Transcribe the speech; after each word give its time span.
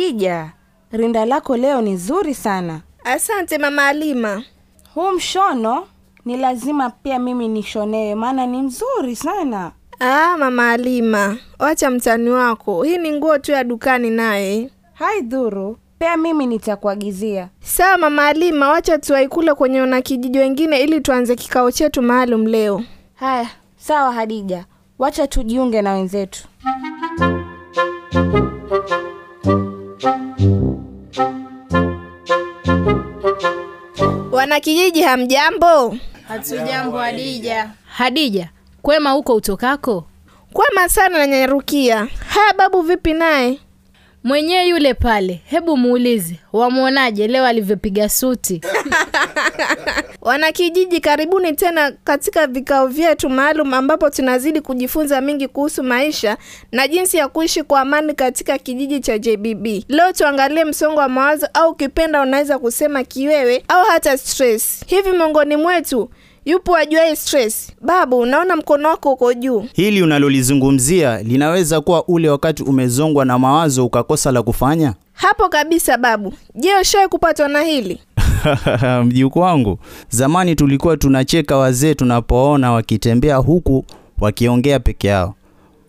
Hadija, 0.00 0.50
rinda 0.92 1.24
lako 1.24 1.56
leo 1.56 1.80
ni 1.82 1.96
zuri 1.96 2.34
sana. 2.34 2.80
Asante 3.04 3.58
mama 3.58 3.86
Alima. 3.86 4.42
Huu 4.94 5.10
mshono 5.12 5.86
ni 6.24 6.36
lazima 6.36 6.90
pia 6.90 7.18
mimi 7.18 7.48
nishonewe, 7.48 8.14
maana 8.14 8.46
ni 8.46 8.62
mzuri 8.62 9.16
sana. 9.16 9.72
Ah, 10.00 10.36
mama 10.38 10.70
Alima, 10.70 11.36
wacha 11.58 11.90
mtani 11.90 12.30
wako. 12.30 12.82
Hii 12.82 12.98
ni 12.98 13.12
nguo 13.12 13.38
tu 13.38 13.52
ya 13.52 13.64
dukani 13.64 14.10
naye. 14.10 14.70
Haidhuru, 14.94 15.78
pia 15.98 16.16
mimi 16.16 16.46
nitakuagizia. 16.46 17.48
Sawa 17.60 17.98
mama 17.98 18.26
Alima, 18.26 18.68
wacha 18.68 18.98
tuwaikule 18.98 19.54
kwenye 19.54 19.80
wanakijiji 19.80 20.38
wengine 20.38 20.80
ili 20.80 21.00
tuanze 21.00 21.36
kikao 21.36 21.70
chetu 21.72 22.02
maalum 22.02 22.46
leo. 22.46 22.82
Haya, 23.14 23.48
sawa 23.76 24.12
Hadija, 24.12 24.64
wacha 24.98 25.26
tujiunge 25.26 25.82
na 25.82 25.92
wenzetu. 25.92 26.48
Wanakijiji 34.32 35.02
hamjambo? 35.02 35.96
Hatujambo 36.28 36.98
Hadija. 36.98 37.70
Hadija, 37.88 38.48
kwema 38.82 39.10
huko 39.10 39.34
utokako? 39.34 40.06
Kwema 40.52 40.88
sana 40.88 41.18
na 41.18 41.26
nyanyarukia. 41.26 42.08
Haya 42.28 42.52
babu, 42.58 42.82
vipi 42.82 43.12
naye? 43.12 43.58
Mwenyewe 44.24 44.66
yule 44.66 44.94
pale, 44.94 45.40
hebu 45.44 45.76
muulize, 45.76 46.36
wamwonaje 46.52 47.28
leo 47.28 47.46
alivyopiga 47.46 48.08
suti? 48.08 48.60
Wanakijiji, 50.22 51.00
karibuni 51.00 51.52
tena 51.52 51.92
katika 52.04 52.46
vikao 52.46 52.86
vyetu 52.86 53.28
maalum 53.28 53.74
ambapo 53.74 54.10
tunazidi 54.10 54.60
kujifunza 54.60 55.20
mingi 55.20 55.48
kuhusu 55.48 55.82
maisha 55.82 56.36
na 56.72 56.88
jinsi 56.88 57.16
ya 57.16 57.28
kuishi 57.28 57.62
kwa 57.62 57.80
amani 57.80 58.14
katika 58.14 58.58
kijiji 58.58 59.00
cha 59.00 59.18
JBB. 59.18 59.66
Leo 59.88 60.12
tuangalie 60.12 60.64
msongo 60.64 61.00
wa 61.00 61.08
mawazo 61.08 61.48
au 61.54 61.70
ukipenda 61.70 62.22
unaweza 62.22 62.58
kusema 62.58 63.04
kiwewe 63.04 63.64
au 63.68 63.84
hata 63.84 64.18
stress. 64.18 64.84
Hivi 64.86 65.10
miongoni 65.10 65.56
mwetu 65.56 66.10
yupo 66.44 66.76
ajuaye 66.76 67.16
stress? 67.16 67.72
Babu, 67.80 68.18
unaona 68.18 68.56
mkono 68.56 68.88
wako 68.88 69.12
uko 69.12 69.34
juu. 69.34 69.64
Hili 69.72 70.02
unalolizungumzia 70.02 71.22
linaweza 71.22 71.80
kuwa 71.80 72.08
ule 72.08 72.28
wakati 72.30 72.62
umezongwa 72.62 73.24
na 73.24 73.38
mawazo 73.38 73.86
ukakosa 73.86 74.32
la 74.32 74.42
kufanya? 74.42 74.94
Hapo 75.12 75.48
kabisa 75.48 75.98
babu. 75.98 76.34
Je, 76.54 76.68
ushawahi 76.80 77.08
kupatwa 77.08 77.48
na 77.48 77.62
hili? 77.62 78.00
Mjukuu 79.04 79.40
wangu, 79.40 79.78
zamani 80.08 80.54
tulikuwa 80.54 80.96
tunacheka 80.96 81.56
wazee 81.56 81.94
tunapoona 81.94 82.72
wakitembea 82.72 83.36
huku 83.36 83.84
wakiongea 84.20 84.80
peke 84.80 85.08
yao, 85.08 85.34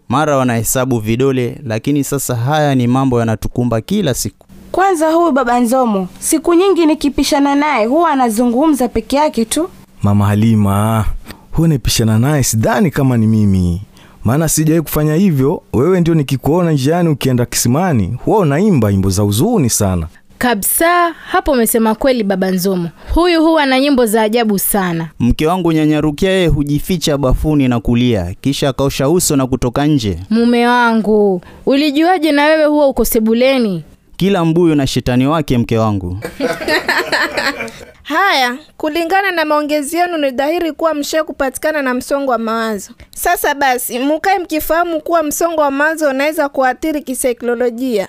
mara 0.10 0.38
wanahesabu 0.38 1.00
vidole, 1.00 1.62
lakini 1.66 2.04
sasa 2.04 2.36
haya 2.36 2.76
ni 2.76 2.88
mambo 2.88 3.20
yanatukumba 3.20 3.82
kila 3.82 4.14
siku. 4.14 4.48
Kwanza 4.72 5.12
huyu 5.12 5.32
baba 5.32 5.60
Nzomo, 5.60 6.08
siku 6.20 6.54
nyingi 6.54 6.86
nikipishana 6.86 7.56
naye 7.56 7.86
huwa 7.86 8.12
anazungumza 8.12 8.88
peke 8.88 9.16
yake 9.16 9.46
tu. 9.46 9.70
Mama 10.04 10.26
Halima, 10.26 11.06
huwa 11.52 11.68
nipishana 11.68 12.20
naye, 12.20 12.44
sidhani 12.44 12.92
kama 12.92 13.18
ni 13.18 13.28
mimi, 13.28 13.82
maana 14.24 14.50
sijawahi 14.50 14.82
kufanya 14.82 15.16
hivyo. 15.16 15.62
Wewe 15.74 16.02
ndio 16.02 16.14
nikikuona 16.16 16.72
njiani 16.72 17.10
ukienda 17.10 17.46
kisimani, 17.46 18.18
huwa 18.26 18.40
unaimba 18.40 18.92
nyimbo 18.92 19.10
za 19.10 19.24
huzuni 19.24 19.70
sana. 19.70 20.08
Kabisa, 20.38 21.14
hapo 21.32 21.52
umesema 21.52 21.96
kweli 21.96 22.24
baba 22.24 22.52
Nzomo. 22.52 22.90
Huyu 23.14 23.42
huwa 23.42 23.66
na 23.66 23.80
nyimbo 23.80 24.06
za 24.06 24.22
ajabu 24.22 24.60
sana. 24.60 25.10
Mke 25.20 25.48
wangu 25.48 25.72
Nyanyarukia 25.72 26.30
yeye 26.32 26.48
hujificha 26.48 27.18
bafuni 27.18 27.68
na 27.68 27.80
kulia, 27.80 28.36
kisha 28.42 28.70
akaosha 28.70 29.10
uso 29.10 29.36
na 29.36 29.48
kutoka 29.48 29.86
nje. 29.86 30.20
Mume 30.30 30.68
wangu, 30.68 31.42
ulijuaje 31.66 32.32
na 32.32 32.46
wewe 32.46 32.66
huwa 32.66 32.88
uko 32.88 33.06
sebuleni? 33.06 33.84
Kila 34.18 34.46
mbuyu 34.46 34.76
na 34.76 34.88
shetani 34.88 35.28
wake, 35.28 35.58
mke 35.58 35.78
wangu. 35.78 36.18
Haya, 38.04 38.58
kulingana 38.78 39.32
na 39.32 39.46
maongezi 39.46 39.98
yenu 39.98 40.18
ni 40.18 40.32
dhahiri 40.32 40.72
kuwa 40.72 40.94
mshae 40.94 41.24
kupatikana 41.24 41.82
na 41.82 41.94
msongo 41.94 42.32
wa 42.32 42.38
mawazo. 42.38 42.92
Sasa 43.16 43.54
basi, 43.56 44.00
mukae 44.00 44.40
mkifahamu 44.40 45.02
kuwa 45.02 45.24
msongo 45.24 45.62
wa 45.62 45.72
mawazo 45.72 46.10
unaweza 46.10 46.50
kuathiri 46.50 47.02
kisaikolojia 47.02 48.08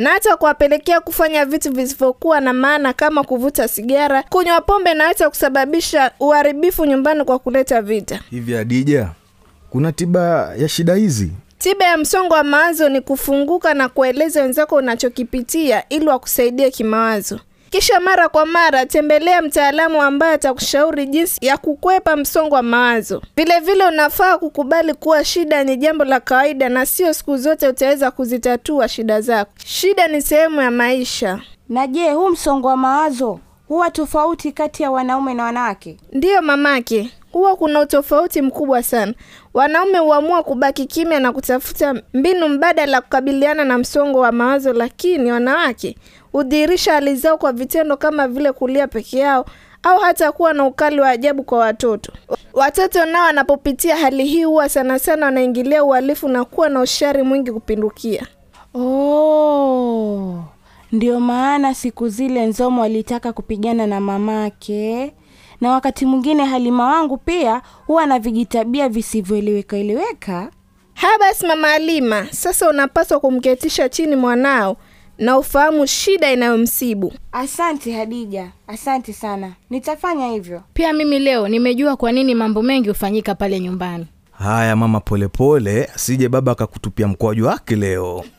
na 0.00 0.10
hata 0.10 0.36
kuwapelekea 0.36 1.00
kufanya 1.00 1.44
vitu 1.44 1.72
visivyokuwa 1.72 2.40
na 2.40 2.52
maana 2.52 2.92
kama 2.92 3.24
kuvuta 3.24 3.68
sigara, 3.68 4.22
kunywa 4.22 4.60
pombe 4.60 4.94
na 4.94 5.04
hata 5.04 5.30
kusababisha 5.30 6.10
uharibifu 6.20 6.84
nyumbani 6.86 7.24
kwa 7.24 7.38
kuleta 7.38 7.82
vita. 7.82 8.20
Hivi 8.30 8.56
Adija, 8.56 9.08
kuna 9.70 9.92
tiba 9.92 10.54
ya 10.58 10.68
shida 10.68 10.94
hizi? 10.94 11.30
Tiba 11.58 11.84
ya 11.84 11.96
msongo 11.96 12.34
wa 12.34 12.44
mawazo 12.44 12.88
ni 12.88 13.00
kufunguka 13.00 13.74
na 13.74 13.88
kueleza 13.88 14.42
wenzako 14.42 14.74
unachokipitia 14.76 15.88
ili 15.88 16.06
wakusaidie 16.06 16.70
kimawazo. 16.70 17.40
Kisha 17.70 18.00
mara 18.00 18.28
kwa 18.28 18.46
mara 18.46 18.86
tembelea 18.86 19.42
mtaalamu 19.42 20.02
ambaye 20.02 20.32
atakushauri 20.34 21.06
jinsi 21.06 21.46
ya 21.46 21.56
kukwepa 21.58 22.16
msongo 22.16 22.54
wa 22.54 22.62
mawazo. 22.62 23.22
Vilevile 23.36 23.84
unafaa 23.86 24.38
kukubali 24.38 24.94
kuwa 24.94 25.24
shida 25.24 25.64
ni 25.64 25.76
jambo 25.76 26.04
la 26.04 26.20
kawaida 26.20 26.68
na 26.68 26.86
sio 26.86 27.14
siku 27.14 27.36
zote 27.36 27.68
utaweza 27.68 28.10
kuzitatua 28.10 28.88
shida 28.88 29.20
zako. 29.20 29.50
Shida 29.64 30.08
ni 30.08 30.22
sehemu 30.22 30.62
ya 30.62 30.70
maisha. 30.70 31.40
Na 31.68 31.86
je, 31.86 32.10
huu 32.12 32.28
msongo 32.28 32.68
wa 32.68 32.76
mawazo 32.76 33.40
huwa 33.68 33.90
tofauti 33.90 34.52
kati 34.52 34.82
ya 34.82 34.90
wanaume 34.90 35.34
na 35.34 35.44
wanawake? 35.44 35.96
Ndiyo 36.12 36.42
mamake, 36.42 37.10
huwa 37.32 37.56
kuna 37.56 37.80
utofauti 37.80 38.42
mkubwa 38.42 38.82
sana. 38.82 39.14
Wanaume 39.54 39.98
huamua 39.98 40.42
kubaki 40.42 40.86
kimya 40.86 41.20
na 41.20 41.32
kutafuta 41.32 41.94
mbinu 42.14 42.48
mbadala 42.48 43.00
kukabiliana 43.00 43.64
na 43.64 43.78
msongo 43.78 44.18
wa 44.18 44.32
mawazo, 44.32 44.72
lakini 44.72 45.32
wanawake 45.32 45.96
hudhihirisha 46.32 46.92
hali 46.92 47.16
zao 47.16 47.38
kwa 47.38 47.52
vitendo 47.52 47.96
kama 47.96 48.28
vile 48.28 48.52
kulia 48.52 48.88
peke 48.88 49.18
yao 49.18 49.46
au 49.82 49.98
hata 49.98 50.32
kuwa 50.32 50.52
na 50.52 50.64
ukali 50.66 51.00
wa 51.00 51.08
ajabu 51.08 51.42
kwa 51.42 51.58
watoto. 51.58 52.12
Watoto 52.52 53.04
nao 53.04 53.24
wanapopitia 53.26 53.96
hali 53.96 54.24
hii 54.24 54.44
huwa 54.44 54.68
sana 54.68 54.98
sana 54.98 55.26
wanaingilia 55.26 55.84
uhalifu 55.84 56.28
na 56.28 56.44
kuwa 56.44 56.68
na 56.68 56.80
ushari 56.80 57.22
mwingi 57.22 57.52
kupindukia. 57.52 58.26
Oh, 58.74 60.44
ndio 60.92 61.20
maana 61.20 61.74
siku 61.74 62.08
zile 62.08 62.46
Nzomo 62.46 62.82
alitaka 62.82 63.32
kupigana 63.32 63.86
na 63.86 64.00
mamake, 64.00 65.14
na 65.60 65.70
wakati 65.70 66.06
mwingine 66.06 66.44
Halima 66.44 66.86
wangu 66.86 67.16
pia 67.16 67.62
huwa 67.86 68.06
na 68.06 68.18
vijitabia 68.18 68.88
visivyoeleweka 68.88 69.76
eleweka. 69.76 70.50
Haya 70.94 71.18
basi, 71.18 71.46
mama 71.46 71.68
Halima, 71.68 72.26
sasa 72.32 72.68
unapaswa 72.70 73.20
kumketisha 73.20 73.88
chini 73.88 74.16
mwanao 74.16 74.76
na 75.18 75.38
ufahamu 75.38 75.86
shida 75.86 76.32
inayomsibu. 76.32 77.12
Asante 77.32 77.92
Hadija, 77.92 78.50
asante 78.66 79.12
sana, 79.12 79.52
nitafanya 79.70 80.26
hivyo. 80.28 80.62
Pia 80.74 80.92
mimi 80.92 81.18
leo 81.18 81.48
nimejua 81.48 81.96
kwa 81.96 82.12
nini 82.12 82.34
mambo 82.34 82.62
mengi 82.62 82.88
hufanyika 82.88 83.34
pale 83.34 83.60
nyumbani. 83.60 84.06
Haya 84.32 84.76
mama, 84.76 85.00
polepole, 85.00 85.84
asije 85.94 86.28
baba 86.28 86.52
akakutupia 86.52 87.08
mkwaju 87.08 87.46
wake 87.46 87.76
leo. 87.76 88.24